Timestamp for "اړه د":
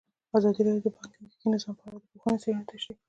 1.87-2.05